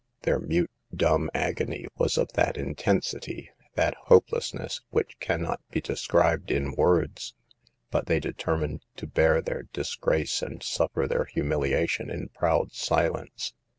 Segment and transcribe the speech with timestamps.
[0.23, 6.49] Their mute, dumb* agony was of that intensity, that hopelessness, which can not be described
[6.49, 7.35] in words.
[7.91, 13.53] But they determined" to bear their disgrace and suffer their humiliation in proud silence.